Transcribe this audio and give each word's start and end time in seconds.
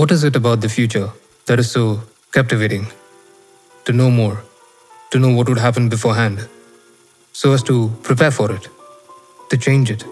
What 0.00 0.12
is 0.12 0.24
it 0.24 0.34
about 0.34 0.62
the 0.62 0.68
future 0.70 1.10
that 1.44 1.58
is 1.58 1.70
so 1.70 2.00
captivating? 2.32 2.86
To 3.84 3.92
know 3.92 4.10
more, 4.10 4.42
to 5.10 5.18
know 5.18 5.28
what 5.28 5.46
would 5.50 5.58
happen 5.58 5.90
beforehand, 5.90 6.48
so 7.34 7.52
as 7.52 7.62
to 7.64 7.92
prepare 8.02 8.30
for 8.30 8.50
it, 8.50 8.66
to 9.50 9.58
change 9.58 9.90
it. 9.90 10.02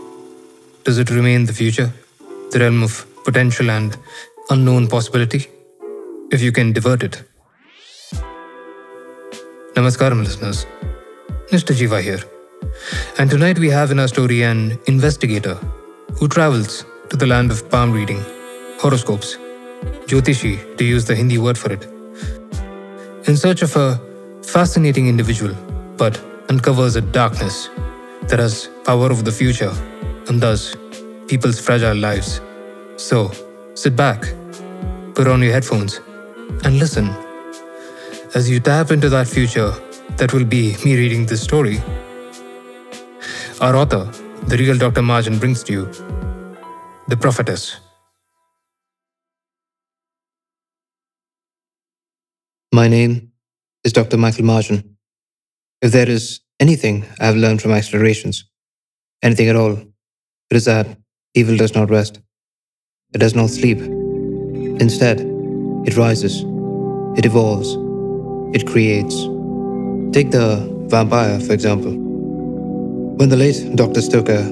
Does 0.84 0.98
it 0.98 1.08
remain 1.08 1.46
the 1.46 1.54
future, 1.54 1.90
the 2.50 2.58
realm 2.58 2.82
of 2.82 3.06
potential 3.24 3.70
and 3.70 3.96
unknown 4.50 4.88
possibility? 4.88 5.46
If 6.30 6.42
you 6.42 6.52
can 6.52 6.74
divert 6.74 7.02
it. 7.02 7.22
Namaskaram, 9.72 10.22
listeners. 10.22 10.66
Mr. 11.50 11.74
Jeeva 11.80 12.02
here. 12.02 12.22
And 13.18 13.30
tonight 13.30 13.58
we 13.58 13.70
have 13.70 13.90
in 13.90 14.00
our 14.00 14.08
story 14.08 14.42
an 14.42 14.78
investigator 14.86 15.54
who 16.20 16.28
travels 16.28 16.84
to 17.08 17.16
the 17.16 17.26
land 17.26 17.50
of 17.50 17.70
palm 17.70 17.90
reading, 17.90 18.22
horoscopes, 18.80 19.38
Jyotishi 20.08 20.76
to 20.78 20.84
use 20.84 21.04
the 21.04 21.14
Hindi 21.14 21.36
word 21.36 21.58
for 21.58 21.70
it, 21.70 21.84
in 23.28 23.36
search 23.36 23.60
of 23.60 23.76
a 23.76 24.00
fascinating 24.42 25.06
individual, 25.06 25.54
but 25.98 26.18
uncovers 26.48 26.96
a 26.96 27.02
darkness 27.02 27.68
that 28.22 28.38
has 28.38 28.70
power 28.86 29.10
over 29.12 29.22
the 29.22 29.30
future 29.30 29.70
and 30.28 30.40
thus 30.40 30.74
people's 31.26 31.60
fragile 31.60 31.94
lives. 31.94 32.40
So, 32.96 33.30
sit 33.74 33.96
back, 33.96 34.22
put 35.14 35.26
on 35.28 35.42
your 35.42 35.52
headphones, 35.52 36.00
and 36.64 36.78
listen 36.78 37.14
as 38.34 38.48
you 38.48 38.60
tap 38.60 38.90
into 38.90 39.10
that 39.10 39.28
future 39.28 39.72
that 40.16 40.32
will 40.32 40.44
be 40.44 40.76
me 40.84 40.96
reading 40.96 41.26
this 41.26 41.42
story. 41.42 41.82
Our 43.60 43.76
author, 43.76 44.10
the 44.46 44.56
real 44.56 44.78
Dr. 44.78 45.02
Margin, 45.02 45.38
brings 45.38 45.62
to 45.64 45.72
you 45.72 45.84
The 47.08 47.16
Prophetess. 47.16 47.87
My 52.70 52.86
name 52.86 53.32
is 53.82 53.94
Dr. 53.94 54.18
Michael 54.18 54.44
Margin. 54.44 54.98
If 55.80 55.90
there 55.90 56.06
is 56.06 56.40
anything 56.60 57.06
I 57.18 57.24
have 57.24 57.36
learned 57.36 57.62
from 57.62 57.70
explorations, 57.70 58.44
anything 59.22 59.48
at 59.48 59.56
all, 59.56 59.72
it 59.72 60.56
is 60.56 60.66
that 60.66 60.86
evil 61.32 61.56
does 61.56 61.74
not 61.74 61.88
rest. 61.88 62.20
It 63.14 63.18
does 63.18 63.34
not 63.34 63.48
sleep. 63.48 63.78
Instead, 63.78 65.20
it 65.86 65.96
rises, 65.96 66.42
it 67.16 67.24
evolves, 67.24 67.72
it 68.54 68.66
creates. 68.66 69.16
Take 70.12 70.30
the 70.30 70.68
vampire, 70.90 71.40
for 71.40 71.54
example. 71.54 71.92
When 73.16 73.30
the 73.30 73.36
late 73.36 73.76
Dr. 73.76 74.02
Stoker 74.02 74.44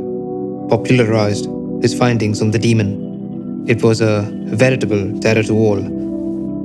popularized 0.70 1.50
his 1.82 1.92
findings 1.92 2.40
on 2.40 2.50
the 2.50 2.58
demon, 2.58 3.68
it 3.68 3.82
was 3.82 4.00
a 4.00 4.22
veritable 4.46 5.20
terror 5.20 5.42
to 5.42 5.52
all. 5.52 5.95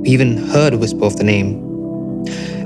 Even 0.04 0.36
heard 0.36 0.74
a 0.74 0.78
whisper 0.78 1.04
of 1.04 1.16
the 1.16 1.22
name. 1.22 1.62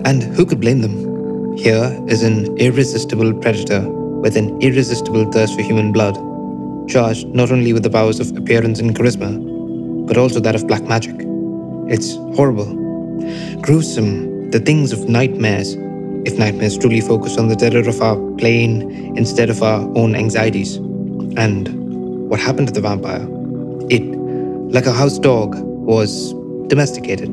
And 0.06 0.23
who 0.23 0.47
could 0.47 0.61
blame 0.61 0.81
them? 0.81 1.55
Here 1.56 2.03
is 2.09 2.23
an 2.23 2.56
irresistible 2.56 3.34
predator 3.34 3.87
with 4.20 4.37
an 4.37 4.61
irresistible 4.62 5.31
thirst 5.31 5.55
for 5.55 5.62
human 5.62 5.92
blood, 5.92 6.17
charged 6.89 7.27
not 7.29 7.51
only 7.51 7.75
with 7.75 7.83
the 7.83 7.91
powers 7.91 8.20
of 8.20 8.34
appearance 8.37 8.81
and 8.81 8.97
charisma, 8.97 10.07
but 10.07 10.17
also 10.17 10.41
that 10.41 10.55
of 10.55 10.67
black 10.67 10.83
magic. 10.84 11.14
It's 11.89 12.14
horrible, 12.37 12.73
gruesome, 13.61 14.51
the 14.51 14.61
things 14.61 14.92
of 14.92 15.07
nightmares, 15.07 15.75
if 16.25 16.39
nightmares 16.39 16.79
truly 16.79 17.03
focus 17.03 17.37
on 17.37 17.48
the 17.48 17.57
terror 17.57 17.87
of 17.87 18.01
our 18.01 18.17
plane 18.39 19.14
instead 19.17 19.51
of 19.51 19.62
our 19.62 19.81
own 19.95 20.14
anxieties. 20.14 20.77
And 21.37 21.69
what 22.31 22.41
happened 22.41 22.69
to 22.69 22.75
the 22.75 22.81
vampire? 22.81 23.27
It, 23.91 24.05
like 24.73 24.87
a 24.87 24.92
house 24.92 25.19
dog, 25.19 25.55
was 25.55 26.33
domesticated. 26.69 27.28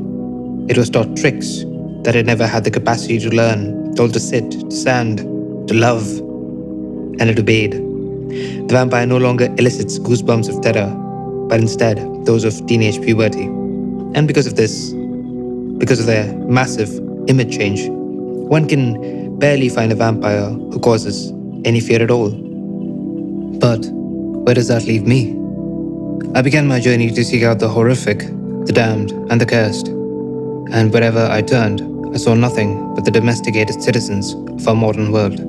It 0.70 0.78
was 0.78 0.90
taught 0.90 1.16
tricks 1.18 1.64
that 2.04 2.16
it 2.16 2.26
never 2.26 2.46
had 2.46 2.64
the 2.64 2.72
capacity 2.72 3.20
to 3.20 3.30
learn, 3.30 3.94
told 3.96 4.14
to 4.14 4.20
sit, 4.20 4.52
to 4.52 4.72
stand, 4.72 5.20
to 5.68 5.74
love, 5.74 6.08
and 7.20 7.30
it 7.30 7.40
obeyed. 7.40 7.74
The 7.74 8.68
vampire 8.70 9.06
no 9.06 9.18
longer 9.18 9.46
elicits 9.58 10.00
goosebumps 10.00 10.50
of 10.50 10.62
terror, 10.62 10.92
but 11.50 11.60
instead 11.60 11.98
those 12.26 12.44
of 12.44 12.66
teenage 12.68 13.02
puberty. 13.02 13.44
And 14.16 14.28
because 14.28 14.48
of 14.48 14.56
this, 14.56 14.92
because 15.78 16.00
of 16.00 16.06
their 16.06 16.34
massive 16.48 16.90
image 17.28 17.56
change, 17.56 17.88
one 17.90 18.68
can 18.68 19.38
barely 19.40 19.70
find 19.70 19.92
a 19.92 19.96
vampire 19.96 20.50
who 20.50 20.80
causes 20.80 21.32
any 21.66 21.80
fear 21.80 22.02
at 22.02 22.12
all. 22.12 22.32
But 23.60 23.86
where 24.46 24.56
does 24.56 24.68
that 24.68 24.86
leave 24.86 25.08
me? 25.08 25.38
I 26.36 26.42
began 26.42 26.68
my 26.68 26.80
journey 26.80 27.12
to 27.12 27.24
seek 27.24 27.44
out 27.44 27.60
the 27.60 27.70
horrific, 27.70 28.24
the 28.66 28.74
damned, 28.74 29.12
and 29.30 29.40
the 29.40 29.46
cursed. 29.46 29.88
And 29.88 30.92
wherever 30.92 31.28
I 31.30 31.42
turned, 31.42 31.82
I 32.14 32.18
saw 32.18 32.34
nothing 32.34 32.94
but 32.96 33.06
the 33.06 33.12
domesticated 33.12 33.82
citizens 33.82 34.34
of 34.34 34.68
our 34.68 34.76
modern 34.76 35.12
world. 35.12 35.40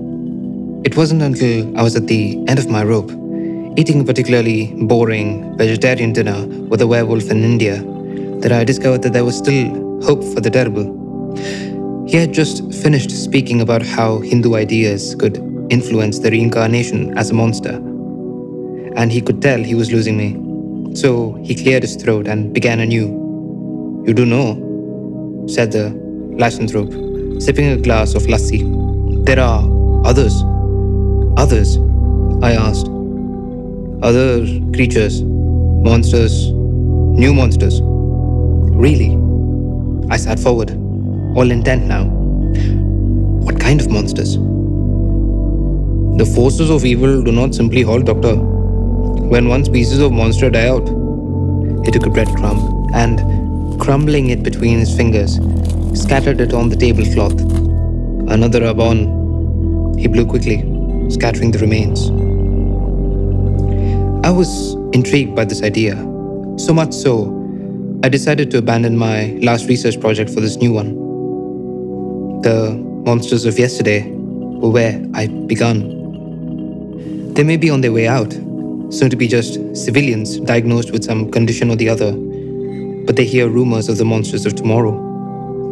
It 0.87 0.97
wasn't 0.97 1.23
until 1.23 1.79
I 1.79 1.83
was 1.83 1.97
at 1.97 2.07
the 2.07 2.37
end 2.49 2.59
of 2.59 2.69
my 2.69 2.83
rope, 2.85 3.11
eating 3.77 4.01
a 4.01 4.05
particularly 4.05 4.73
boring 4.75 5.57
vegetarian 5.57 6.13
dinner 6.13 6.47
with 6.69 6.81
a 6.83 6.87
werewolf 6.87 7.31
in 7.31 7.43
India, 7.43 7.83
that 8.41 8.53
I 8.53 8.65
discovered 8.65 9.03
that 9.03 9.13
there 9.13 9.25
was 9.25 9.39
still 9.39 10.03
hope 10.03 10.23
for 10.23 10.41
the 10.41 10.51
terrible. 10.51 10.87
He 12.07 12.17
had 12.19 12.35
just 12.35 12.73
finished 12.75 13.11
speaking 13.11 13.61
about 13.61 13.83
how 13.83 14.19
Hindu 14.19 14.55
ideas 14.57 15.15
could 15.15 15.39
influence 15.71 16.19
the 16.19 16.31
reincarnation 16.31 17.17
as 17.17 17.31
a 17.31 17.35
monster, 17.35 17.77
and 18.97 19.11
he 19.11 19.21
could 19.21 19.41
tell 19.41 19.63
he 19.63 19.75
was 19.75 19.91
losing 19.91 20.17
me. 20.17 20.44
So 20.95 21.35
he 21.43 21.55
cleared 21.57 21.83
his 21.83 21.97
throat 21.97 22.29
and 22.29 22.55
began 22.55 22.79
anew. 22.81 23.07
You 24.07 24.15
do 24.15 24.25
know, 24.25 25.45
said 25.49 25.73
the 25.73 25.91
lycanthrope, 26.39 27.43
sipping 27.43 27.67
a 27.73 27.77
glass 27.77 28.15
of 28.15 28.23
lassi. 28.25 28.63
There 29.25 29.41
are 29.41 29.65
others. 30.07 30.43
Others? 31.37 31.79
I 32.43 32.53
asked. 32.53 32.89
Other 34.03 34.47
creatures, 34.73 35.23
monsters, 35.25 36.53
new 36.53 37.35
monsters. 37.35 37.81
Really? 37.83 39.19
I 40.11 40.17
sat 40.17 40.39
forward, 40.39 40.71
all 41.37 41.51
intent 41.51 41.87
now. 41.87 42.05
What 42.05 43.59
kind 43.59 43.81
of 43.81 43.91
monsters? 43.91 44.37
The 46.19 46.33
forces 46.35 46.71
of 46.71 46.85
evil 46.85 47.23
do 47.23 47.33
not 47.33 47.55
simply 47.55 47.83
halt, 47.83 48.05
Doctor. 48.05 48.54
When 49.35 49.49
one 49.49 49.65
species 49.65 49.99
of 49.99 50.13
monster 50.13 50.49
die 50.49 50.69
out, 50.69 50.87
he 51.85 51.91
took 51.91 52.07
a 52.07 52.09
breadcrumb 52.09 52.95
and, 52.95 53.19
crumbling 53.81 54.31
it 54.31 54.45
between 54.45 54.79
his 54.79 54.97
fingers, 54.97 55.41
scattered 56.01 56.41
it 56.41 56.55
on 56.55 56.69
the 56.69 56.77
tablecloth. 56.77 57.41
Another 58.31 58.65
abon. 58.65 59.99
He 59.99 60.07
blew 60.07 60.25
quickly, 60.25 60.59
scattering 61.11 61.51
the 61.51 61.59
remains. 61.59 62.11
I 64.25 64.31
was 64.31 64.75
intrigued 64.93 65.35
by 65.35 65.47
this 65.47 65.65
idea, 65.65 65.97
so 66.57 66.73
much 66.73 66.93
so, 66.93 67.27
I 68.05 68.09
decided 68.09 68.53
to 68.53 68.59
abandon 68.59 68.97
my 68.97 69.37
last 69.43 69.69
research 69.69 69.99
project 69.99 70.31
for 70.31 70.43
this 70.43 70.59
new 70.59 70.73
one. 70.73 70.95
The 72.43 72.71
monsters 73.05 73.47
of 73.47 73.59
yesterday 73.59 74.09
were 74.13 74.71
where 74.71 75.05
I 75.13 75.27
began. 75.27 75.91
They 77.35 77.43
may 77.43 77.57
be 77.57 77.69
on 77.69 77.81
their 77.81 77.91
way 77.91 78.07
out, 78.07 78.33
soon 78.99 79.11
to 79.11 79.17
be 79.17 79.27
just 79.27 79.59
civilians 79.77 80.39
diagnosed 80.41 80.93
with 80.93 81.05
some 81.05 81.31
condition 81.31 81.71
or 81.71 81.77
the 81.77 81.89
other, 81.89 82.13
but 83.05 83.17
they 83.17 83.25
hear 83.25 83.49
rumors 83.49 83.89
of 83.89 83.99
the 83.99 84.05
monsters 84.05 84.47
of 84.47 84.55
tomorrow. 84.55 84.93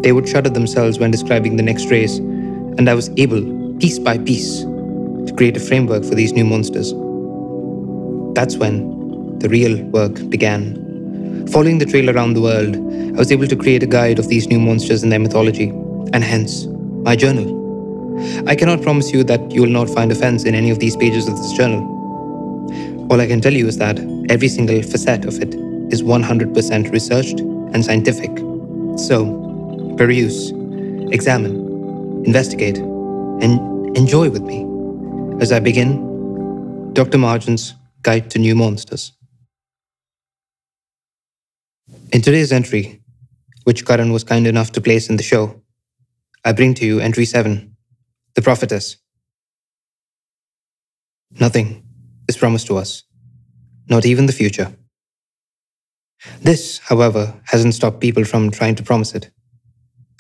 They 0.03 0.13
would 0.13 0.29
shudder 0.29 0.51
themselves 0.51 0.99
when 0.99 1.11
describing 1.11 1.57
the 1.57 1.63
next 1.63 1.87
race, 1.87 2.19
and 2.19 2.89
I 2.89 2.95
was 2.95 3.11
able, 3.17 3.43
piece 3.79 3.99
by 3.99 4.19
piece, 4.19 4.63
to 4.63 5.35
create 5.37 5.57
a 5.57 5.61
framework 5.61 6.05
for 6.05 6.15
these 6.15 6.33
new 6.33 6.45
monsters. 6.45 6.93
That's 8.35 8.57
when 8.57 9.39
the 9.39 9.49
real 9.49 9.83
work 9.87 10.29
began. 10.29 11.47
Following 11.53 11.79
the 11.79 11.87
trail 11.87 12.11
around 12.11 12.35
the 12.35 12.41
world, 12.41 12.77
I 12.77 13.19
was 13.19 13.31
able 13.31 13.47
to 13.47 13.57
create 13.57 13.83
a 13.83 13.87
guide 13.87 14.19
of 14.19 14.29
these 14.29 14.49
new 14.49 14.59
monsters 14.59 15.03
and 15.03 15.13
their 15.13 15.21
mythology, 15.21 15.69
and 16.13 16.25
hence, 16.25 16.67
my 16.67 17.15
journal. 17.15 17.61
I 18.47 18.57
cannot 18.57 18.83
promise 18.83 19.13
you 19.13 19.23
that 19.25 19.51
you 19.53 19.63
will 19.63 19.69
not 19.69 19.89
find 19.91 20.11
offense 20.11 20.45
in 20.45 20.55
any 20.55 20.71
of 20.71 20.79
these 20.79 20.97
pages 20.97 21.29
of 21.29 21.37
this 21.37 21.53
journal. 21.53 21.92
All 23.11 23.21
I 23.21 23.27
can 23.27 23.41
tell 23.41 23.53
you 23.53 23.67
is 23.67 23.79
that 23.79 23.99
every 24.31 24.49
single 24.49 24.83
facet 24.83 25.25
of 25.25 25.41
it 25.41 25.55
is 25.93 26.03
100% 26.03 26.93
researched 26.93 27.41
and 27.41 27.85
scientific. 27.85 28.31
So, 28.97 29.95
peruse, 29.97 30.51
examine, 31.13 32.25
investigate, 32.25 32.79
and 32.79 33.97
enjoy 33.97 34.31
with 34.31 34.43
me 34.43 34.67
as 35.41 35.53
I 35.53 35.61
begin 35.61 36.93
Dr. 36.95 37.19
Margin's 37.19 37.75
Guide 38.03 38.31
to 38.31 38.39
New 38.39 38.55
Monsters. 38.55 39.13
In 42.13 42.23
today's 42.23 42.53
entry, 42.53 43.01
which 43.65 43.85
Karan 43.87 44.13
was 44.13 44.25
kind 44.25 44.47
enough 44.47 44.73
to 44.73 44.81
place 44.81 45.09
in 45.09 45.17
the 45.17 45.23
show, 45.23 45.63
I 46.45 46.53
bring 46.53 46.75
to 46.75 46.87
you 46.87 47.01
entry 47.01 47.25
7 47.25 47.77
The 48.35 48.43
Prophetess. 48.43 48.97
Nothing 51.39 51.82
is 52.33 52.39
promised 52.45 52.67
to 52.69 52.79
us, 52.83 52.91
not 53.95 54.07
even 54.13 54.27
the 54.27 54.39
future. 54.43 54.69
This, 56.49 56.79
however, 56.91 57.23
hasn't 57.53 57.75
stopped 57.75 58.01
people 58.01 58.25
from 58.25 58.51
trying 58.51 58.77
to 58.77 58.83
promise 58.91 59.15
it. 59.15 59.31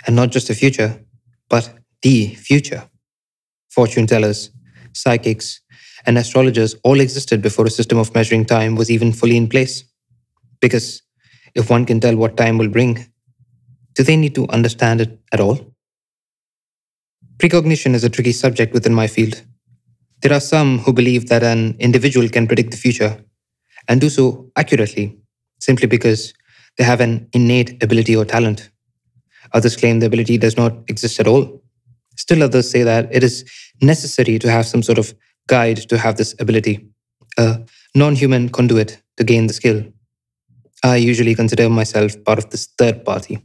And 0.06 0.16
not 0.16 0.32
just 0.36 0.48
the 0.48 0.54
future, 0.62 0.90
but 1.48 1.64
the 2.02 2.34
future. 2.48 2.82
Fortune 3.70 4.06
tellers, 4.06 4.50
psychics, 4.92 5.60
and 6.06 6.18
astrologers 6.18 6.74
all 6.84 7.00
existed 7.00 7.40
before 7.40 7.66
a 7.66 7.76
system 7.78 7.98
of 7.98 8.14
measuring 8.14 8.44
time 8.44 8.74
was 8.76 8.90
even 8.90 9.12
fully 9.12 9.36
in 9.36 9.48
place. 9.48 9.84
Because 10.60 11.02
if 11.54 11.70
one 11.70 11.86
can 11.86 12.00
tell 12.00 12.16
what 12.16 12.36
time 12.36 12.58
will 12.58 12.68
bring, 12.68 13.06
do 13.94 14.02
they 14.02 14.16
need 14.16 14.34
to 14.34 14.48
understand 14.48 15.00
it 15.00 15.18
at 15.32 15.40
all? 15.40 15.58
Precognition 17.38 17.94
is 17.94 18.04
a 18.04 18.10
tricky 18.10 18.32
subject 18.32 18.72
within 18.72 18.94
my 18.94 19.06
field. 19.06 19.42
There 20.22 20.32
are 20.32 20.40
some 20.40 20.78
who 20.78 20.92
believe 20.92 21.28
that 21.28 21.42
an 21.42 21.76
individual 21.78 22.28
can 22.28 22.46
predict 22.46 22.70
the 22.70 22.76
future 22.76 23.24
and 23.88 24.00
do 24.00 24.08
so 24.08 24.50
accurately 24.56 25.18
simply 25.58 25.86
because 25.88 26.32
they 26.78 26.84
have 26.84 27.00
an 27.00 27.28
innate 27.32 27.82
ability 27.82 28.14
or 28.16 28.24
talent. 28.24 28.70
Others 29.52 29.76
claim 29.76 30.00
the 30.00 30.06
ability 30.06 30.38
does 30.38 30.56
not 30.56 30.72
exist 30.88 31.20
at 31.20 31.26
all. 31.26 31.62
Still, 32.16 32.42
others 32.42 32.70
say 32.70 32.82
that 32.82 33.08
it 33.14 33.24
is 33.24 33.44
necessary 33.80 34.38
to 34.38 34.50
have 34.50 34.66
some 34.66 34.82
sort 34.82 34.98
of 34.98 35.14
guide 35.48 35.88
to 35.88 35.98
have 35.98 36.16
this 36.16 36.34
ability, 36.38 36.86
a 37.38 37.60
non 37.94 38.14
human 38.14 38.48
conduit 38.48 39.02
to 39.16 39.24
gain 39.24 39.46
the 39.46 39.54
skill. 39.54 39.84
I 40.84 40.96
usually 40.96 41.34
consider 41.34 41.68
myself 41.68 42.12
part 42.24 42.38
of 42.38 42.50
this 42.50 42.66
third 42.78 43.04
party. 43.04 43.44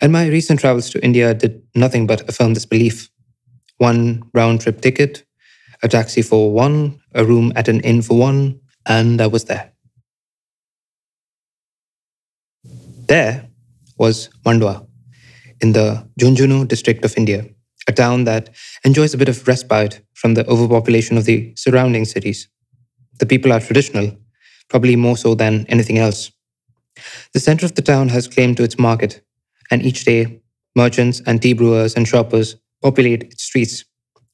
And 0.00 0.12
my 0.12 0.26
recent 0.28 0.60
travels 0.60 0.90
to 0.90 1.04
India 1.04 1.34
did 1.34 1.62
nothing 1.74 2.06
but 2.06 2.28
affirm 2.28 2.54
this 2.54 2.66
belief. 2.66 3.10
One 3.78 4.22
round 4.32 4.62
trip 4.62 4.80
ticket, 4.80 5.25
a 5.82 5.88
taxi 5.88 6.22
for 6.22 6.52
one, 6.52 7.00
a 7.14 7.24
room 7.24 7.52
at 7.56 7.68
an 7.68 7.80
inn 7.80 8.02
for 8.02 8.18
one, 8.18 8.60
and 8.86 9.20
I 9.20 9.26
was 9.26 9.44
there. 9.44 9.72
There 13.08 13.48
was 13.98 14.28
Mandawa 14.44 14.86
in 15.60 15.72
the 15.72 16.06
Jhunjhunu 16.20 16.68
district 16.68 17.04
of 17.04 17.16
India, 17.16 17.46
a 17.88 17.92
town 17.92 18.24
that 18.24 18.50
enjoys 18.84 19.14
a 19.14 19.18
bit 19.18 19.28
of 19.28 19.46
respite 19.46 20.02
from 20.14 20.34
the 20.34 20.46
overpopulation 20.46 21.16
of 21.16 21.24
the 21.24 21.52
surrounding 21.56 22.04
cities. 22.04 22.48
The 23.18 23.26
people 23.26 23.52
are 23.52 23.60
traditional, 23.60 24.16
probably 24.68 24.96
more 24.96 25.16
so 25.16 25.34
than 25.34 25.66
anything 25.68 25.98
else. 25.98 26.32
The 27.32 27.40
center 27.40 27.64
of 27.64 27.74
the 27.74 27.82
town 27.82 28.08
has 28.08 28.28
claim 28.28 28.54
to 28.56 28.64
its 28.64 28.78
market, 28.78 29.22
and 29.70 29.82
each 29.82 30.04
day, 30.04 30.40
merchants 30.74 31.22
and 31.26 31.40
tea 31.40 31.52
brewers 31.52 31.94
and 31.94 32.06
shoppers 32.06 32.56
populate 32.82 33.22
its 33.24 33.44
streets, 33.44 33.84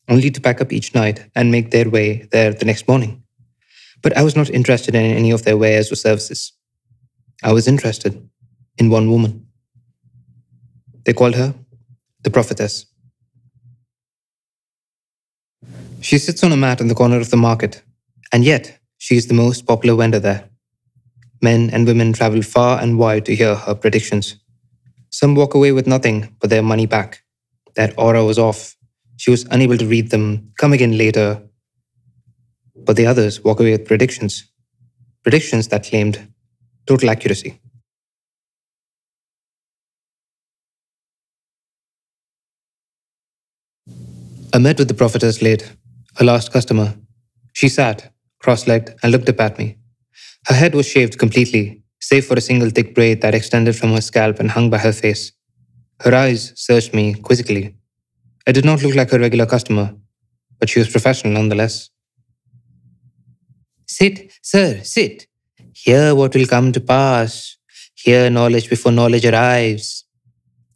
only 0.08 0.30
to 0.30 0.40
pack 0.40 0.60
up 0.60 0.72
each 0.72 0.94
night 0.94 1.24
and 1.34 1.50
make 1.50 1.70
their 1.70 1.88
way 1.88 2.28
there 2.32 2.52
the 2.52 2.64
next 2.64 2.88
morning. 2.88 3.22
But 4.02 4.16
I 4.16 4.22
was 4.22 4.36
not 4.36 4.50
interested 4.50 4.94
in 4.94 5.04
any 5.04 5.30
of 5.30 5.44
their 5.44 5.56
wares 5.56 5.92
or 5.92 5.96
services. 5.96 6.52
I 7.42 7.52
was 7.52 7.68
interested 7.68 8.28
in 8.78 8.90
one 8.90 9.10
woman. 9.10 9.46
They 11.04 11.12
called 11.12 11.34
her 11.34 11.54
the 12.22 12.30
prophetess. 12.30 12.86
She 16.00 16.18
sits 16.18 16.42
on 16.42 16.52
a 16.52 16.56
mat 16.56 16.80
in 16.80 16.88
the 16.88 16.94
corner 16.94 17.20
of 17.20 17.30
the 17.30 17.36
market, 17.36 17.82
and 18.32 18.44
yet 18.44 18.78
she 18.98 19.16
is 19.16 19.26
the 19.26 19.34
most 19.34 19.66
popular 19.66 19.96
vendor 19.96 20.18
there. 20.18 20.48
Men 21.40 21.70
and 21.70 21.86
women 21.86 22.12
travel 22.12 22.42
far 22.42 22.80
and 22.80 22.98
wide 22.98 23.24
to 23.26 23.34
hear 23.34 23.54
her 23.54 23.74
predictions. 23.74 24.36
Some 25.10 25.34
walk 25.34 25.54
away 25.54 25.72
with 25.72 25.86
nothing 25.86 26.36
but 26.40 26.50
their 26.50 26.62
money 26.62 26.86
back. 26.86 27.22
That 27.74 27.94
aura 27.98 28.24
was 28.24 28.38
off. 28.38 28.76
She 29.22 29.30
was 29.30 29.46
unable 29.52 29.78
to 29.78 29.86
read 29.86 30.10
them, 30.10 30.50
come 30.58 30.72
again 30.72 30.98
later. 30.98 31.40
But 32.74 32.96
the 32.96 33.06
others 33.06 33.44
walk 33.44 33.60
away 33.60 33.70
with 33.70 33.86
predictions. 33.86 34.50
Predictions 35.22 35.68
that 35.68 35.84
claimed 35.84 36.26
total 36.88 37.08
accuracy. 37.08 37.60
I 44.52 44.58
met 44.58 44.80
with 44.80 44.88
the 44.88 44.94
prophetess 44.94 45.40
late, 45.40 45.72
her 46.16 46.24
last 46.24 46.52
customer. 46.52 46.96
She 47.52 47.68
sat, 47.68 48.12
cross 48.40 48.66
legged, 48.66 48.96
and 49.04 49.12
looked 49.12 49.28
up 49.28 49.40
at 49.40 49.56
me. 49.56 49.76
Her 50.48 50.56
head 50.56 50.74
was 50.74 50.88
shaved 50.88 51.16
completely, 51.16 51.84
save 52.00 52.26
for 52.26 52.34
a 52.34 52.40
single 52.40 52.70
thick 52.70 52.92
braid 52.92 53.20
that 53.20 53.36
extended 53.36 53.76
from 53.76 53.92
her 53.92 54.00
scalp 54.00 54.40
and 54.40 54.50
hung 54.50 54.68
by 54.68 54.78
her 54.78 54.92
face. 54.92 55.30
Her 56.00 56.12
eyes 56.12 56.52
searched 56.56 56.92
me 56.92 57.14
quizzically. 57.14 57.76
I 58.46 58.52
did 58.52 58.64
not 58.64 58.82
look 58.82 58.94
like 58.94 59.12
a 59.12 59.18
regular 59.18 59.46
customer, 59.46 59.94
but 60.58 60.68
she 60.68 60.78
was 60.78 60.88
professional 60.88 61.32
nonetheless. 61.32 61.90
Sit, 63.86 64.32
sir, 64.42 64.80
sit. 64.82 65.26
Hear 65.74 66.14
what 66.14 66.34
will 66.34 66.46
come 66.46 66.72
to 66.72 66.80
pass. 66.80 67.56
Hear 67.94 68.30
knowledge 68.30 68.68
before 68.68 68.90
knowledge 68.90 69.24
arrives. 69.24 70.04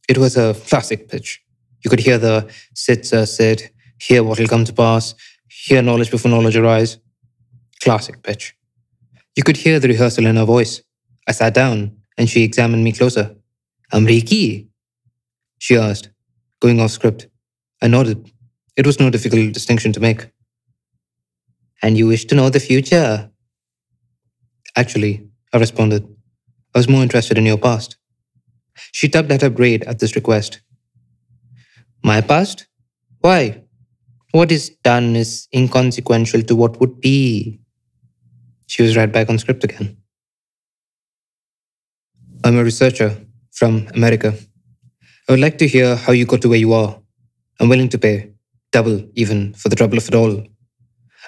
It 0.09 0.19
was 0.19 0.37
a 0.37 0.55
classic 0.69 1.09
pitch. 1.09 1.43
You 1.83 1.91
could 1.91 2.01
hear 2.01 2.19
the 2.19 2.49
sit, 2.75 3.05
sir, 3.07 3.27
sit, 3.27 3.71
hear 3.99 4.23
what 4.23 4.39
will 4.39 4.47
come 4.47 4.65
to 4.65 4.73
pass, 4.73 5.15
hear 5.49 5.83
knowledge 5.83 6.11
before 6.11 6.31
knowledge 6.31 6.57
arrives. 6.57 6.99
Classic 7.83 8.23
pitch. 8.23 8.55
You 9.37 9.43
could 9.43 9.57
hear 9.57 9.81
the 9.81 9.89
rehearsal 9.89 10.27
in 10.27 10.37
her 10.37 10.45
voice. 10.45 10.83
I 11.29 11.33
sat 11.33 11.55
down 11.55 11.97
and 12.17 12.29
she 12.29 12.43
examined 12.43 12.85
me 12.85 12.93
closer. 12.93 13.37
Amriki? 13.93 14.69
She 15.59 15.77
asked, 15.77 16.11
going 16.61 16.81
off 16.81 16.91
script. 16.91 17.29
I 17.87 17.88
nodded. 17.88 18.33
It 18.77 18.85
was 18.85 18.99
no 18.99 19.11
difficult 19.11 19.53
distinction 19.53 19.93
to 19.93 20.00
make. 20.00 20.27
And 21.85 21.97
you 21.97 22.09
wish 22.09 22.25
to 22.25 22.35
know 22.35 22.50
the 22.50 22.59
future? 22.59 23.31
Actually, 24.75 25.29
I 25.53 25.59
responded. 25.59 26.03
I 26.75 26.79
was 26.81 26.88
more 26.88 27.05
interested 27.05 27.38
in 27.38 27.47
your 27.47 27.59
past. 27.59 27.97
She 28.91 29.09
tugged 29.09 29.31
at 29.31 29.43
her 29.43 29.50
braid 29.50 29.85
at 29.85 30.00
this 30.00 30.17
request. 30.17 30.62
My 32.03 32.21
past? 32.21 32.67
Why? 33.21 33.62
What 34.32 34.50
is 34.50 34.71
done 34.82 35.15
is 35.15 35.47
inconsequential 35.55 36.43
to 36.43 36.56
what 36.56 36.81
would 36.81 37.00
be. 37.00 37.61
She 38.67 38.82
was 38.82 38.97
right 38.97 39.12
back 39.12 39.31
on 39.31 39.39
script 39.39 39.62
again. 39.62 39.97
I'm 42.43 42.59
a 42.59 42.65
researcher 42.65 43.17
from 43.53 43.87
America. 43.94 44.35
I 45.29 45.32
would 45.32 45.41
like 45.41 45.59
to 45.59 45.69
hear 45.69 45.94
how 45.94 46.12
you 46.12 46.27
got 46.27 46.43
to 46.43 46.49
where 46.49 46.59
you 46.59 46.73
are. 46.73 47.00
I'm 47.61 47.69
willing 47.70 47.91
to 47.91 47.99
pay, 47.99 48.32
double 48.73 49.08
even, 49.14 49.55
for 49.55 49.69
the 49.70 49.76
trouble 49.76 49.99
of 49.99 50.08
it 50.08 50.14
all. 50.14 50.44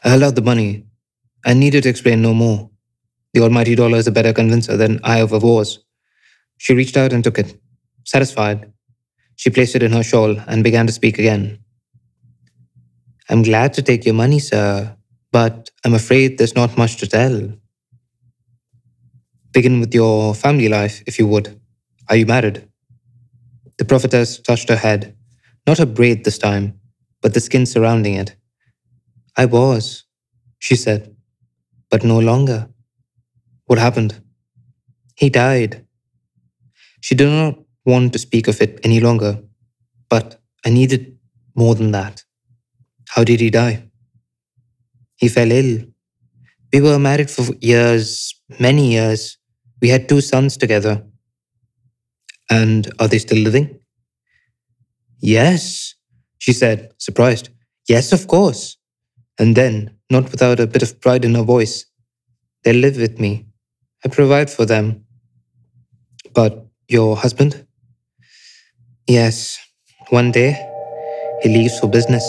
I 0.05 0.11
held 0.11 0.25
out 0.25 0.35
the 0.37 0.43
money. 0.43 0.87
I 1.47 1.55
needed 1.55 1.85
to 1.85 1.91
explain 1.91 2.23
no 2.23 2.35
more. 2.35 2.71
The 3.35 3.43
almighty 3.43 3.75
dollar 3.77 3.99
is 3.99 4.09
a 4.09 4.13
better 4.13 4.33
convincer 4.33 4.77
than 4.77 5.01
I 5.05 5.21
ever 5.21 5.39
was. 5.39 5.81
She 6.59 6.75
reached 6.75 6.97
out 6.97 7.13
and 7.13 7.25
took 7.25 7.39
it. 7.39 7.59
Satisfied, 8.05 8.73
she 9.37 9.51
placed 9.51 9.77
it 9.77 9.83
in 9.85 9.93
her 9.93 10.03
shawl 10.05 10.37
and 10.49 10.65
began 10.65 10.87
to 10.87 10.93
speak 10.93 11.19
again. 11.19 11.61
I'm 13.31 13.43
glad 13.43 13.75
to 13.75 13.83
take 13.83 14.07
your 14.07 14.15
money, 14.15 14.39
sir, 14.41 14.97
but 15.33 15.71
I'm 15.85 15.95
afraid 15.95 16.39
there's 16.39 16.57
not 16.57 16.79
much 16.79 16.97
to 16.99 17.09
tell. 17.09 17.53
Begin 19.53 19.81
with 19.81 19.95
your 19.95 20.35
family 20.35 20.69
life, 20.69 21.03
if 21.07 21.19
you 21.19 21.27
would. 21.29 21.61
Are 22.09 22.17
you 22.17 22.27
married? 22.27 22.69
The 23.79 23.87
prophetess 23.87 24.41
touched 24.41 24.71
her 24.71 24.77
head, 24.77 25.17
not 25.69 25.79
her 25.79 25.87
braid 25.87 26.25
this 26.25 26.39
time, 26.39 26.67
but 27.21 27.35
the 27.35 27.41
skin 27.41 27.67
surrounding 27.67 28.15
it. 28.15 28.35
I 29.37 29.45
was, 29.45 30.05
she 30.59 30.77
said, 30.77 31.15
but 31.91 32.05
no 32.05 32.19
longer. 32.19 32.69
What 33.67 33.79
happened? 33.79 34.21
He 35.15 35.29
died. 35.29 35.85
She 37.01 37.15
did 37.15 37.29
not 37.29 37.59
want 37.85 38.13
to 38.15 38.19
speak 38.19 38.49
of 38.49 38.61
it 38.63 38.81
any 38.83 39.01
longer, 39.01 39.43
but 40.09 40.41
I 40.65 40.71
needed 40.71 41.19
more 41.55 41.75
than 41.75 41.91
that. 41.93 42.25
How 43.09 43.25
did 43.25 43.41
he 43.41 43.51
die? 43.51 43.85
He 45.17 45.29
fell 45.29 45.53
ill. 45.53 45.85
We 46.73 46.81
were 46.81 46.99
married 46.99 47.31
for 47.31 47.45
years, 47.61 48.35
many 48.59 48.93
years. 48.93 49.39
We 49.83 49.89
had 49.89 50.09
two 50.09 50.21
sons 50.21 50.57
together. 50.57 51.05
And 52.51 52.91
are 52.99 53.09
they 53.09 53.19
still 53.19 53.39
living? 53.39 53.78
Yes, 55.21 55.95
she 56.39 56.53
said, 56.53 56.93
surprised. 56.99 57.51
Yes, 57.89 58.13
of 58.13 58.29
course. 58.29 58.77
And 59.39 59.57
then, 59.57 59.97
not 60.11 60.31
without 60.31 60.61
a 60.61 60.67
bit 60.67 60.83
of 60.83 61.01
pride 61.01 61.25
in 61.25 61.35
her 61.35 61.43
voice, 61.43 61.87
they 62.65 62.73
live 62.73 62.97
with 62.97 63.19
me. 63.19 63.47
I 64.05 64.09
provide 64.09 64.51
for 64.51 64.65
them. 64.65 65.05
But 66.35 66.67
your 66.89 67.17
husband? 67.17 67.67
Yes, 69.09 69.59
one 70.11 70.31
day 70.33 70.53
he 71.43 71.49
leaves 71.49 71.79
for 71.79 71.89
business. 71.89 72.25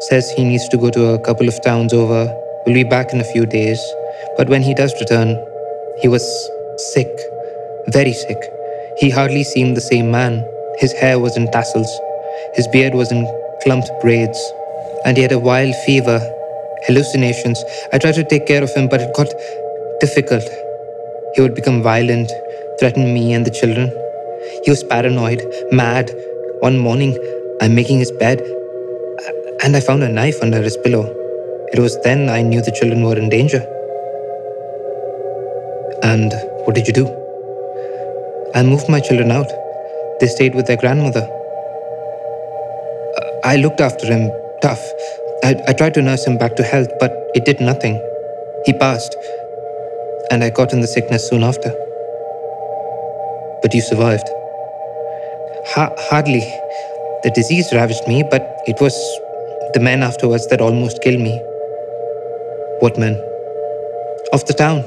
Says 0.00 0.30
he 0.30 0.44
needs 0.44 0.68
to 0.68 0.76
go 0.76 0.90
to 0.90 1.06
a 1.14 1.20
couple 1.20 1.48
of 1.48 1.62
towns 1.62 1.92
over. 1.92 2.26
Will 2.66 2.74
be 2.74 2.84
back 2.84 3.12
in 3.12 3.20
a 3.20 3.24
few 3.24 3.46
days. 3.46 3.80
But 4.36 4.48
when 4.48 4.62
he 4.62 4.74
does 4.74 4.92
return, 5.00 5.36
he 6.00 6.08
was 6.08 6.24
sick, 6.92 7.08
very 7.88 8.12
sick. 8.12 8.38
He 8.98 9.10
hardly 9.10 9.44
seemed 9.44 9.76
the 9.76 9.80
same 9.80 10.10
man. 10.10 10.44
His 10.78 10.92
hair 10.92 11.18
was 11.18 11.36
in 11.36 11.50
tassels, 11.50 11.90
his 12.58 12.66
beard 12.68 12.92
was 12.92 13.12
in 13.12 13.24
clumped 13.62 13.88
braids, 14.02 14.38
and 15.04 15.16
he 15.16 15.22
had 15.22 15.30
a 15.30 15.38
wild 15.38 15.76
fever, 15.86 16.18
hallucinations. 16.88 17.62
I 17.92 17.98
tried 17.98 18.16
to 18.16 18.24
take 18.24 18.46
care 18.46 18.64
of 18.64 18.74
him, 18.74 18.88
but 18.88 19.00
it 19.00 19.14
got 19.14 19.28
difficult. 20.00 20.42
He 21.34 21.40
would 21.40 21.54
become 21.54 21.84
violent, 21.84 22.32
threaten 22.80 23.14
me 23.14 23.32
and 23.32 23.46
the 23.46 23.52
children. 23.52 23.92
He 24.64 24.70
was 24.70 24.82
paranoid, 24.82 25.40
mad. 25.70 26.10
One 26.58 26.78
morning, 26.78 27.16
I'm 27.60 27.76
making 27.76 28.00
his 28.00 28.10
bed, 28.10 28.40
and 29.62 29.76
I 29.76 29.80
found 29.80 30.02
a 30.02 30.08
knife 30.08 30.42
under 30.42 30.60
his 30.60 30.76
pillow. 30.78 31.06
It 31.72 31.78
was 31.78 31.96
then 32.02 32.28
I 32.28 32.42
knew 32.42 32.60
the 32.60 32.72
children 32.72 33.04
were 33.04 33.16
in 33.16 33.28
danger. 33.28 33.62
And 36.02 36.32
what 36.64 36.74
did 36.74 36.88
you 36.88 36.92
do? 36.92 37.06
I 38.56 38.64
moved 38.64 38.88
my 38.88 38.98
children 38.98 39.30
out. 39.30 39.50
They 40.18 40.26
stayed 40.26 40.56
with 40.56 40.66
their 40.66 40.76
grandmother. 40.76 41.37
I 43.44 43.56
looked 43.56 43.80
after 43.80 44.06
him, 44.06 44.30
tough. 44.62 44.82
I, 45.44 45.54
I 45.68 45.72
tried 45.72 45.94
to 45.94 46.02
nurse 46.02 46.26
him 46.26 46.38
back 46.38 46.56
to 46.56 46.64
health, 46.64 46.88
but 46.98 47.12
it 47.34 47.44
did 47.44 47.60
nothing. 47.60 47.94
He 48.66 48.72
passed, 48.72 49.16
and 50.30 50.42
I 50.42 50.50
got 50.50 50.72
in 50.72 50.80
the 50.80 50.88
sickness 50.88 51.28
soon 51.28 51.44
after. 51.44 51.70
But 53.62 53.72
you 53.74 53.80
survived. 53.80 54.28
Ha- 55.74 55.94
hardly. 56.10 56.40
The 57.22 57.30
disease 57.34 57.72
ravaged 57.72 58.08
me, 58.08 58.24
but 58.28 58.42
it 58.66 58.80
was 58.80 58.94
the 59.72 59.80
men 59.80 60.02
afterwards 60.02 60.48
that 60.48 60.60
almost 60.60 61.00
killed 61.02 61.20
me. 61.20 61.38
What 62.80 62.98
men? 62.98 63.14
Of 64.32 64.44
the 64.46 64.54
town. 64.54 64.84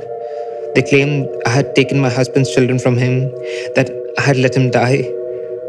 They 0.76 0.82
claimed 0.82 1.30
I 1.46 1.50
had 1.50 1.74
taken 1.76 2.00
my 2.02 2.10
husband's 2.10 2.54
children 2.54 2.80
from 2.80 2.98
him, 2.98 3.32
that 3.76 3.90
I 4.18 4.22
had 4.22 4.38
let 4.38 4.56
him 4.56 4.72
die. 4.72 5.04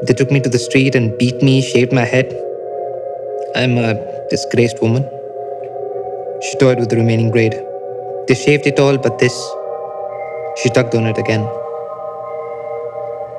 They 0.03 0.15
took 0.15 0.33
me 0.33 0.41
to 0.41 0.49
the 0.49 0.59
street 0.59 0.97
and 0.97 1.17
beat 1.19 1.43
me, 1.43 1.63
shaved 1.63 1.93
my 1.93 2.05
head. 2.05 2.33
I'm 3.55 3.77
a 3.79 3.95
disgraced 4.31 4.81
woman. 4.81 5.03
She 6.41 6.57
toyed 6.57 6.79
with 6.79 6.89
the 6.89 6.97
remaining 6.97 7.31
braid. 7.31 7.55
They 8.27 8.35
shaved 8.35 8.67
it 8.67 8.81
all, 8.81 8.99
but 8.99 9.19
this. 9.19 9.37
She 10.57 10.71
tugged 10.71 10.95
on 10.95 11.07
it 11.07 11.19
again. 11.19 11.43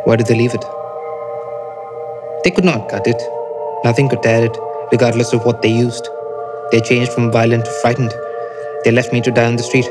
Why 0.05 0.15
did 0.15 0.27
they 0.27 0.35
leave 0.35 0.53
it? 0.53 0.65
They 2.43 2.51
could 2.51 2.65
not 2.65 2.89
cut 2.89 3.07
it. 3.07 3.21
Nothing 3.83 4.09
could 4.09 4.23
tear 4.23 4.45
it, 4.45 4.57
regardless 4.91 5.33
of 5.33 5.45
what 5.45 5.61
they 5.61 5.71
used. 5.71 6.07
They 6.71 6.81
changed 6.81 7.11
from 7.13 7.31
violent 7.31 7.65
to 7.65 7.71
frightened. 7.81 8.13
They 8.83 8.91
left 8.91 9.13
me 9.13 9.21
to 9.21 9.31
die 9.31 9.45
on 9.45 9.55
the 9.55 9.63
street. 9.63 9.89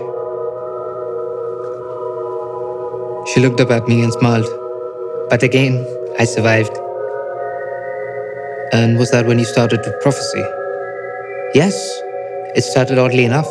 She 3.33 3.41
looked 3.41 3.61
up 3.61 3.71
at 3.71 3.89
me 3.89 4.03
and 4.03 4.13
smiled. 4.13 4.49
But 5.31 5.43
again, 5.43 5.87
I 6.19 6.25
survived. 6.25 6.79
And 8.73 8.99
was 8.99 9.11
that 9.11 9.27
when 9.27 9.39
you 9.39 9.45
started 9.45 9.83
to 9.83 9.93
prophesy? 10.01 10.43
Yes, 11.55 11.77
it 12.57 12.63
started 12.63 12.97
oddly 12.97 13.27
enough. 13.27 13.51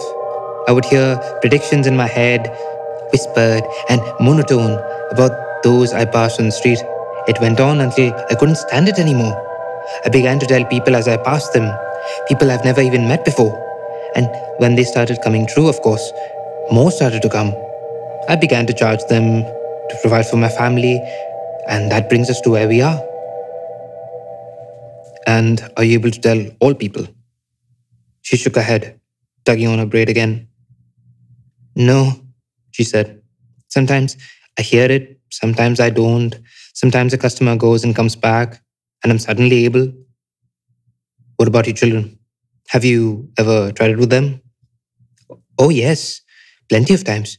I 0.67 0.71
would 0.71 0.85
hear 0.85 1.17
predictions 1.41 1.85
in 1.85 1.95
my 1.95 2.07
head, 2.07 2.49
whispered 3.11 3.63
and 3.87 4.01
monotone, 4.19 4.81
about 5.11 5.31
those 5.61 5.93
I 5.93 6.05
passed 6.05 6.39
on 6.39 6.47
the 6.47 6.51
street. 6.51 6.79
It 7.27 7.39
went 7.39 7.59
on 7.59 7.81
until 7.81 8.11
I 8.31 8.33
couldn't 8.33 8.55
stand 8.55 8.89
it 8.89 8.97
anymore. 8.97 9.37
I 10.03 10.09
began 10.09 10.39
to 10.39 10.47
tell 10.47 10.65
people 10.65 10.95
as 10.95 11.07
I 11.07 11.17
passed 11.17 11.53
them, 11.53 11.71
people 12.27 12.49
I've 12.49 12.65
never 12.65 12.81
even 12.81 13.07
met 13.07 13.23
before. 13.23 13.53
And 14.15 14.27
when 14.57 14.73
they 14.73 14.83
started 14.83 15.21
coming 15.21 15.45
true, 15.45 15.67
of 15.67 15.79
course, 15.81 16.11
more 16.71 16.89
started 16.89 17.21
to 17.21 17.29
come. 17.29 17.53
I 18.27 18.37
began 18.37 18.65
to 18.65 18.73
charge 18.73 19.03
them 19.05 19.43
to 19.43 19.97
provide 20.01 20.25
for 20.25 20.37
my 20.37 20.49
family, 20.49 20.99
and 21.67 21.91
that 21.91 22.09
brings 22.09 22.31
us 22.31 22.41
to 22.41 22.49
where 22.49 22.67
we 22.67 22.81
are. 22.81 23.10
And 25.27 25.61
are 25.77 25.83
you 25.83 25.93
able 25.93 26.11
to 26.11 26.21
tell 26.21 26.45
all 26.59 26.73
people? 26.73 27.07
She 28.21 28.37
shook 28.37 28.55
her 28.55 28.61
head, 28.61 28.99
tugging 29.45 29.67
on 29.67 29.79
her 29.79 29.85
braid 29.85 30.09
again. 30.09 30.47
No, 31.75 32.13
she 32.71 32.83
said. 32.83 33.21
Sometimes 33.69 34.17
I 34.59 34.61
hear 34.61 34.91
it, 34.91 35.19
sometimes 35.31 35.79
I 35.79 35.89
don't. 35.89 36.37
Sometimes 36.73 37.13
a 37.13 37.17
customer 37.17 37.55
goes 37.55 37.83
and 37.83 37.95
comes 37.95 38.15
back, 38.15 38.61
and 39.03 39.11
I'm 39.11 39.19
suddenly 39.19 39.65
able. 39.65 39.91
What 41.37 41.47
about 41.47 41.67
your 41.67 41.75
children? 41.75 42.19
Have 42.69 42.85
you 42.85 43.29
ever 43.37 43.71
tried 43.71 43.91
it 43.91 43.97
with 43.97 44.09
them? 44.09 44.41
Oh, 45.57 45.69
yes, 45.69 46.21
plenty 46.69 46.93
of 46.93 47.03
times. 47.03 47.37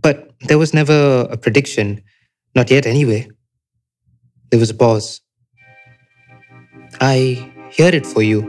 But 0.00 0.30
there 0.48 0.58
was 0.58 0.74
never 0.74 1.26
a 1.30 1.36
prediction, 1.36 2.02
not 2.54 2.70
yet 2.70 2.86
anyway. 2.86 3.28
There 4.50 4.60
was 4.60 4.70
a 4.70 4.74
pause. 4.74 5.20
I 7.00 7.52
hear 7.70 7.94
it 7.94 8.06
for 8.06 8.22
you. 8.22 8.40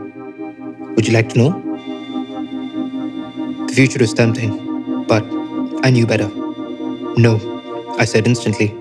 Would 0.96 1.06
you 1.06 1.12
like 1.12 1.28
to 1.30 1.38
know? 1.38 1.78
The 3.66 3.72
future 3.74 4.02
is 4.02 4.14
tempting, 4.14 5.04
but 5.06 5.22
I 5.84 5.90
knew 5.90 6.06
better. 6.06 6.28
No, 7.16 7.38
I 7.98 8.04
said 8.06 8.26
instantly. 8.26 8.74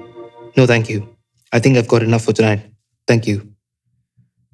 No, 0.55 0.65
thank 0.65 0.89
you. 0.89 1.07
I 1.51 1.59
think 1.59 1.77
I've 1.77 1.87
got 1.87 2.03
enough 2.03 2.23
for 2.23 2.33
tonight. 2.33 2.61
Thank 3.07 3.27
you. 3.27 3.53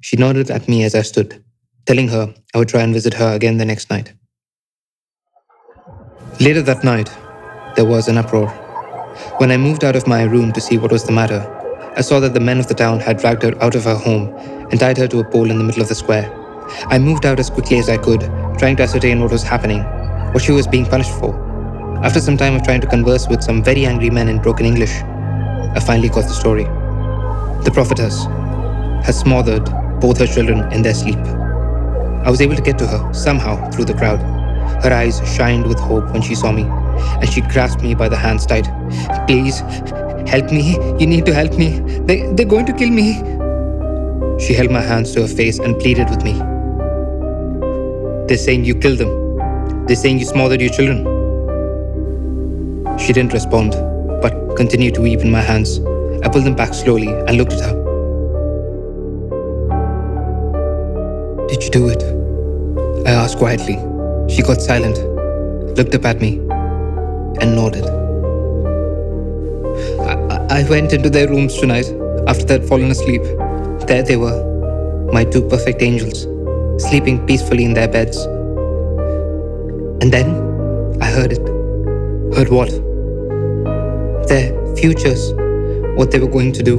She 0.00 0.16
nodded 0.16 0.50
at 0.50 0.68
me 0.68 0.84
as 0.84 0.94
I 0.94 1.02
stood, 1.02 1.44
telling 1.86 2.08
her 2.08 2.34
I 2.54 2.58
would 2.58 2.68
try 2.68 2.82
and 2.82 2.92
visit 2.92 3.14
her 3.14 3.34
again 3.34 3.58
the 3.58 3.64
next 3.64 3.90
night. 3.90 4.12
Later 6.40 6.62
that 6.62 6.82
night, 6.84 7.10
there 7.76 7.84
was 7.84 8.08
an 8.08 8.18
uproar. 8.18 8.48
When 9.38 9.52
I 9.52 9.56
moved 9.56 9.84
out 9.84 9.96
of 9.96 10.06
my 10.06 10.24
room 10.24 10.52
to 10.52 10.60
see 10.60 10.78
what 10.78 10.92
was 10.92 11.04
the 11.04 11.12
matter, 11.12 11.42
I 11.96 12.00
saw 12.00 12.18
that 12.18 12.34
the 12.34 12.40
men 12.40 12.58
of 12.58 12.66
the 12.66 12.74
town 12.74 12.98
had 12.98 13.18
dragged 13.18 13.44
her 13.44 13.54
out 13.62 13.76
of 13.76 13.84
her 13.84 13.94
home 13.94 14.34
and 14.70 14.80
tied 14.80 14.98
her 14.98 15.06
to 15.06 15.20
a 15.20 15.24
pole 15.24 15.48
in 15.48 15.58
the 15.58 15.64
middle 15.64 15.80
of 15.80 15.88
the 15.88 15.94
square. 15.94 16.28
I 16.86 16.98
moved 16.98 17.24
out 17.24 17.38
as 17.38 17.50
quickly 17.50 17.78
as 17.78 17.88
I 17.88 17.98
could, 17.98 18.20
trying 18.58 18.74
to 18.76 18.82
ascertain 18.82 19.20
what 19.20 19.30
was 19.30 19.44
happening, 19.44 19.84
what 20.32 20.42
she 20.42 20.50
was 20.50 20.66
being 20.66 20.86
punished 20.86 21.12
for. 21.20 21.32
After 22.02 22.20
some 22.20 22.36
time 22.36 22.56
of 22.56 22.64
trying 22.64 22.80
to 22.80 22.88
converse 22.88 23.28
with 23.28 23.44
some 23.44 23.62
very 23.62 23.86
angry 23.86 24.10
men 24.10 24.28
in 24.28 24.42
broken 24.42 24.66
English, 24.66 24.90
I 24.92 25.80
finally 25.86 26.08
got 26.08 26.22
the 26.22 26.34
story. 26.34 26.64
The 27.62 27.70
prophetess 27.72 28.24
has 29.06 29.16
smothered 29.16 29.64
both 30.00 30.18
her 30.18 30.26
children 30.26 30.72
in 30.72 30.82
their 30.82 30.94
sleep. 30.94 31.18
I 31.18 32.30
was 32.30 32.40
able 32.40 32.56
to 32.56 32.62
get 32.62 32.76
to 32.78 32.88
her 32.88 33.14
somehow 33.14 33.70
through 33.70 33.84
the 33.84 33.94
crowd. 33.94 34.18
Her 34.82 34.92
eyes 34.92 35.22
shined 35.36 35.66
with 35.66 35.78
hope 35.78 36.10
when 36.12 36.22
she 36.22 36.34
saw 36.34 36.50
me, 36.50 36.64
and 36.64 37.28
she 37.32 37.40
grasped 37.40 37.82
me 37.82 37.94
by 37.94 38.08
the 38.08 38.16
hands 38.16 38.46
tight. 38.46 38.68
Please, 39.28 39.62
help 40.26 40.50
me. 40.50 40.72
You 40.98 41.06
need 41.06 41.26
to 41.26 41.34
help 41.34 41.54
me. 41.54 41.80
They, 42.06 42.26
they're 42.32 42.46
going 42.46 42.66
to 42.66 42.72
kill 42.72 42.90
me. 42.90 43.14
She 44.38 44.54
held 44.54 44.70
my 44.70 44.80
hands 44.80 45.12
to 45.12 45.22
her 45.22 45.28
face 45.28 45.58
and 45.58 45.78
pleaded 45.78 46.10
with 46.10 46.22
me. 46.24 46.32
They're 48.26 48.38
saying 48.38 48.64
you 48.64 48.74
killed 48.74 48.98
them. 48.98 49.86
They're 49.86 49.96
saying 49.96 50.18
you 50.18 50.24
smothered 50.24 50.60
your 50.60 50.70
children. 50.70 51.04
She 52.98 53.12
didn't 53.12 53.32
respond, 53.32 53.72
but 54.22 54.56
continued 54.56 54.94
to 54.94 55.02
weep 55.02 55.20
in 55.20 55.30
my 55.30 55.40
hands. 55.40 55.80
I 56.24 56.28
pulled 56.28 56.44
them 56.44 56.54
back 56.54 56.74
slowly 56.74 57.08
and 57.08 57.36
looked 57.36 57.52
at 57.52 57.60
her. 57.60 57.84
Did 61.48 61.62
you 61.62 61.70
do 61.70 61.88
it? 61.88 62.02
I 63.06 63.10
asked 63.12 63.38
quietly. 63.38 63.76
She 64.28 64.42
got 64.42 64.62
silent, 64.62 64.98
looked 65.76 65.94
up 65.94 66.04
at 66.06 66.20
me, 66.20 66.38
and 67.40 67.54
nodded. 67.54 68.03
I, 70.54 70.62
went 70.62 70.92
into 70.92 71.10
their 71.10 71.28
rooms 71.28 71.56
tonight 71.58 71.86
after 72.28 72.44
they'd 72.44 72.64
fallen 72.68 72.88
asleep. 72.88 73.22
There 73.88 74.04
they 74.04 74.16
were, 74.16 75.08
my 75.12 75.24
two 75.24 75.42
perfect 75.48 75.82
angels, 75.82 76.28
sleeping 76.80 77.26
peacefully 77.26 77.64
in 77.64 77.74
their 77.74 77.88
beds. 77.88 78.18
And 80.00 80.12
then 80.12 80.28
I 81.02 81.06
heard 81.06 81.32
it. 81.32 81.44
Heard 82.36 82.50
what? 82.50 82.70
Their 84.28 84.76
futures, 84.76 85.32
what 85.96 86.12
they 86.12 86.20
were 86.20 86.28
going 86.28 86.52
to 86.52 86.62
do, 86.62 86.76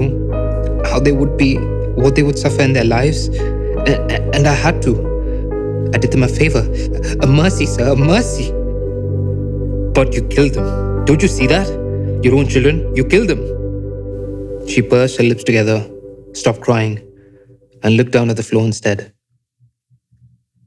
how 0.86 1.02
they 1.02 1.12
would 1.12 1.36
be, 1.36 1.58
what 1.96 2.16
they 2.16 2.24
would 2.24 2.40
suffer 2.40 2.62
in 2.62 2.72
their 2.72 2.86
lives. 2.86 3.28
And 3.28 4.48
I 4.48 4.54
had 4.54 4.82
to. 4.84 5.92
I 5.94 5.98
did 5.98 6.14
them 6.14 6.24
a 6.24 6.30
favor. 6.30 6.66
A 7.24 7.28
mercy, 7.28 7.66
sir, 7.66 7.92
a 7.92 7.96
mercy. 7.98 8.52
But 9.92 10.14
you 10.14 10.26
killed 10.30 10.54
them. 10.54 11.04
Don't 11.04 11.22
you 11.22 11.28
see 11.28 11.48
that? 11.48 11.68
Your 12.24 12.36
own 12.36 12.48
children, 12.48 12.96
you 12.96 13.04
killed 13.04 13.28
them. 13.28 13.55
She 14.68 14.82
pursed 14.82 15.18
her 15.18 15.24
lips 15.24 15.44
together, 15.44 15.90
stopped 16.34 16.62
crying, 16.62 17.00
and 17.84 17.96
looked 17.96 18.12
down 18.12 18.30
at 18.30 18.36
the 18.36 18.44
floor 18.44 18.66
instead. 18.66 19.14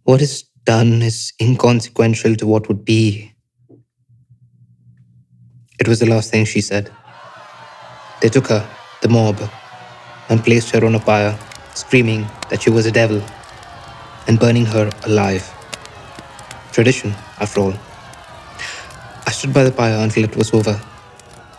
What 0.04 0.22
is 0.22 0.44
done 0.64 1.02
is 1.02 1.32
inconsequential 1.40 2.36
to 2.36 2.46
what 2.46 2.68
would 2.68 2.84
be. 2.84 3.32
It 5.80 5.88
was 5.88 5.98
the 6.00 6.06
last 6.06 6.30
thing 6.30 6.44
she 6.44 6.60
said. 6.60 6.90
They 8.22 8.28
took 8.28 8.46
her, 8.48 8.68
the 9.02 9.08
mob, 9.08 9.40
and 10.28 10.44
placed 10.44 10.70
her 10.70 10.84
on 10.84 10.94
a 10.94 11.00
pyre, 11.00 11.38
screaming 11.74 12.26
that 12.50 12.62
she 12.62 12.70
was 12.70 12.86
a 12.86 12.92
devil 12.92 13.22
and 14.26 14.38
burning 14.38 14.66
her 14.66 14.90
alive. 15.04 15.44
Tradition, 16.72 17.14
after 17.40 17.60
all. 17.60 17.74
I 19.26 19.30
stood 19.32 19.52
by 19.52 19.64
the 19.64 19.72
pyre 19.72 19.98
until 20.02 20.24
it 20.24 20.36
was 20.36 20.54
over, 20.54 20.80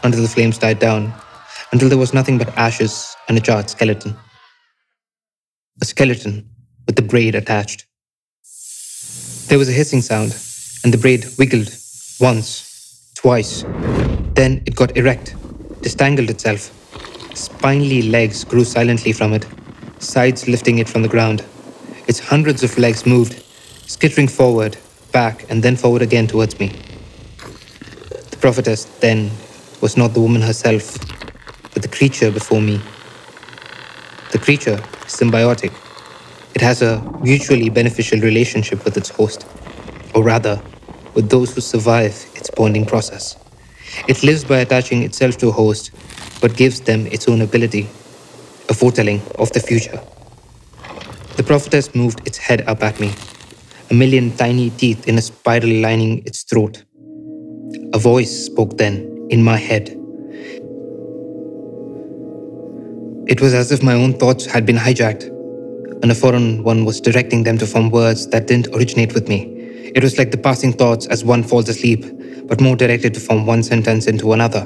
until 0.03 0.21
the 0.21 0.27
flames 0.27 0.57
died 0.57 0.79
down, 0.79 1.13
until 1.71 1.89
there 1.89 1.97
was 1.97 2.13
nothing 2.13 2.37
but 2.37 2.49
ashes 2.57 3.15
and 3.27 3.37
a 3.37 3.41
charred 3.41 3.69
skeleton. 3.69 4.15
A 5.81 5.85
skeleton 5.85 6.49
with 6.85 6.95
the 6.95 7.01
braid 7.01 7.35
attached. 7.35 7.85
There 9.47 9.57
was 9.57 9.69
a 9.69 9.73
hissing 9.73 10.01
sound, 10.01 10.35
and 10.83 10.93
the 10.93 10.97
braid 10.97 11.25
wiggled 11.37 11.69
once, 12.19 13.11
twice, 13.15 13.63
Then 14.39 14.63
it 14.65 14.75
got 14.75 14.95
erect, 14.95 15.35
distangled 15.81 16.29
itself. 16.29 16.71
Spindly 17.35 18.03
legs 18.03 18.45
grew 18.45 18.63
silently 18.63 19.11
from 19.11 19.33
it, 19.33 19.45
sides 19.99 20.47
lifting 20.47 20.79
it 20.79 20.87
from 20.87 21.01
the 21.01 21.09
ground. 21.09 21.43
Its 22.07 22.19
hundreds 22.19 22.63
of 22.63 22.77
legs 22.77 23.05
moved, 23.05 23.43
skittering 23.87 24.29
forward, 24.29 24.77
back, 25.11 25.45
and 25.49 25.61
then 25.61 25.75
forward 25.75 26.01
again 26.01 26.27
towards 26.27 26.59
me. 26.59 26.71
The 28.31 28.37
prophetess, 28.39 28.85
then, 29.01 29.29
was 29.81 29.97
not 29.97 30.13
the 30.13 30.21
woman 30.21 30.41
herself, 30.41 30.97
but 31.73 31.81
the 31.81 31.87
creature 31.87 32.31
before 32.31 32.61
me. 32.61 32.81
The 34.31 34.39
creature 34.39 34.81
is 35.05 35.13
symbiotic. 35.13 35.73
It 36.55 36.61
has 36.61 36.81
a 36.81 37.01
mutually 37.21 37.69
beneficial 37.69 38.19
relationship 38.19 38.85
with 38.85 38.97
its 38.97 39.09
host, 39.09 39.45
or 40.13 40.23
rather, 40.23 40.61
with 41.13 41.29
those 41.29 41.53
who 41.53 41.61
survive 41.61 42.13
its 42.35 42.49
bonding 42.49 42.85
process. 42.85 43.37
It 44.07 44.23
lives 44.23 44.43
by 44.43 44.59
attaching 44.59 45.03
itself 45.03 45.37
to 45.37 45.49
a 45.49 45.51
host, 45.51 45.91
but 46.41 46.55
gives 46.55 46.81
them 46.81 47.07
its 47.07 47.27
own 47.27 47.41
ability, 47.41 47.89
a 48.69 48.73
foretelling 48.73 49.21
of 49.37 49.51
the 49.51 49.59
future. 49.59 50.01
The 51.37 51.43
prophetess 51.43 51.95
moved 51.95 52.25
its 52.27 52.37
head 52.37 52.61
up 52.67 52.83
at 52.83 52.99
me, 52.99 53.13
a 53.89 53.93
million 53.93 54.35
tiny 54.35 54.69
teeth 54.71 55.07
in 55.07 55.17
a 55.17 55.21
spiral 55.21 55.69
lining 55.69 56.19
its 56.25 56.43
throat. 56.43 56.83
A 57.93 57.99
voice 57.99 58.45
spoke 58.45 58.77
then 58.77 59.27
in 59.29 59.43
my 59.43 59.57
head. 59.57 59.98
It 63.29 63.41
was 63.41 63.53
as 63.53 63.71
if 63.71 63.83
my 63.83 63.93
own 63.93 64.13
thoughts 64.13 64.47
had 64.47 64.65
been 64.65 64.75
hijacked, 64.75 65.25
and 66.01 66.11
a 66.11 66.15
foreign 66.15 66.63
one 66.63 66.83
was 66.83 66.99
directing 66.99 67.43
them 67.43 67.59
to 67.59 67.67
form 67.67 67.91
words 67.91 68.27
that 68.29 68.47
didn't 68.47 68.75
originate 68.75 69.13
with 69.13 69.29
me. 69.29 69.43
It 69.93 70.01
was 70.01 70.17
like 70.17 70.31
the 70.31 70.37
passing 70.37 70.73
thoughts 70.73 71.05
as 71.05 71.23
one 71.23 71.43
falls 71.43 71.69
asleep, 71.69 72.03
but 72.47 72.59
more 72.59 72.75
directed 72.75 73.13
to 73.13 73.19
form 73.19 73.45
one 73.45 73.61
sentence 73.61 74.07
into 74.07 74.33
another. 74.33 74.61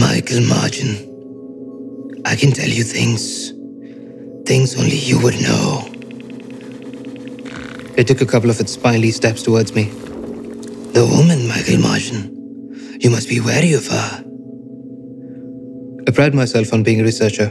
Michael 0.00 0.40
Margin, 0.48 2.22
I 2.24 2.36
can 2.36 2.52
tell 2.52 2.70
you 2.70 2.84
things. 2.84 3.50
Things 4.46 4.78
only 4.80 4.96
you 4.96 5.20
would 5.22 5.38
know. 5.42 5.84
It 7.98 8.06
took 8.06 8.22
a 8.22 8.26
couple 8.26 8.48
of 8.48 8.60
its 8.60 8.72
spiny 8.72 9.10
steps 9.10 9.42
towards 9.42 9.74
me. 9.74 9.90
The 10.94 11.06
woman, 11.06 11.46
Michael 11.48 11.80
Margin. 11.80 12.35
You 12.98 13.10
must 13.10 13.28
be 13.28 13.40
wary 13.40 13.74
of 13.74 13.86
her. 13.88 14.24
I 16.08 16.10
pride 16.12 16.34
myself 16.34 16.72
on 16.72 16.82
being 16.82 17.00
a 17.00 17.04
researcher. 17.04 17.50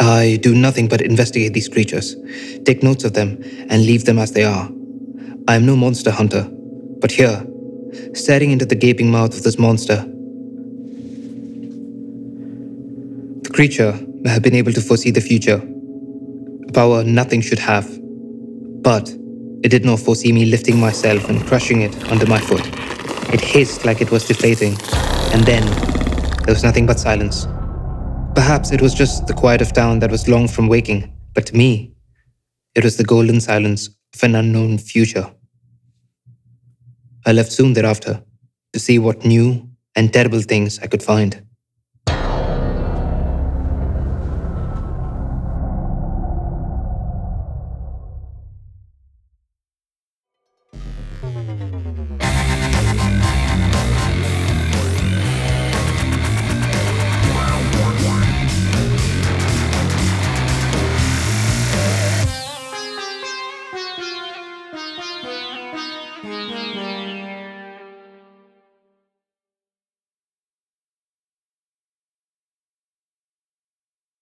I 0.00 0.38
do 0.42 0.54
nothing 0.54 0.88
but 0.88 1.00
investigate 1.00 1.54
these 1.54 1.68
creatures, 1.68 2.16
take 2.64 2.82
notes 2.82 3.04
of 3.04 3.14
them, 3.14 3.42
and 3.70 3.86
leave 3.86 4.04
them 4.04 4.18
as 4.18 4.32
they 4.32 4.44
are. 4.44 4.68
I 5.48 5.54
am 5.56 5.64
no 5.64 5.76
monster 5.76 6.10
hunter, 6.10 6.48
but 7.00 7.12
here, 7.12 7.46
staring 8.12 8.50
into 8.50 8.66
the 8.66 8.74
gaping 8.74 9.10
mouth 9.10 9.34
of 9.36 9.42
this 9.44 9.58
monster, 9.58 10.04
the 13.42 13.50
creature 13.50 13.98
may 14.20 14.30
have 14.30 14.42
been 14.42 14.54
able 14.54 14.72
to 14.72 14.80
foresee 14.80 15.10
the 15.10 15.20
future, 15.20 15.62
a 16.68 16.72
power 16.72 17.04
nothing 17.04 17.40
should 17.40 17.60
have, 17.60 17.86
but 18.82 19.08
it 19.62 19.68
did 19.68 19.84
not 19.84 20.00
foresee 20.00 20.32
me 20.32 20.44
lifting 20.44 20.78
myself 20.78 21.28
and 21.30 21.46
crushing 21.46 21.82
it 21.82 21.94
under 22.10 22.26
my 22.26 22.40
foot. 22.40 22.83
It 23.32 23.40
hissed 23.40 23.84
like 23.84 24.00
it 24.00 24.10
was 24.10 24.26
deflating, 24.26 24.76
and 25.32 25.44
then 25.44 25.64
there 26.44 26.54
was 26.54 26.62
nothing 26.62 26.86
but 26.86 27.00
silence. 27.00 27.46
Perhaps 28.34 28.72
it 28.72 28.82
was 28.82 28.94
just 28.94 29.26
the 29.26 29.34
quiet 29.34 29.62
of 29.62 29.72
town 29.72 30.00
that 30.00 30.10
was 30.10 30.28
long 30.28 30.48
from 30.48 30.68
waking, 30.68 31.12
but 31.34 31.46
to 31.46 31.56
me, 31.56 31.94
it 32.74 32.84
was 32.84 32.96
the 32.96 33.04
golden 33.04 33.40
silence 33.40 33.88
of 34.14 34.22
an 34.22 34.34
unknown 34.34 34.78
future. 34.78 35.30
I 37.26 37.32
left 37.32 37.52
soon 37.52 37.72
thereafter 37.72 38.22
to 38.72 38.78
see 38.78 38.98
what 38.98 39.24
new 39.24 39.68
and 39.96 40.12
terrible 40.12 40.42
things 40.42 40.78
I 40.80 40.86
could 40.86 41.02
find. 41.02 41.42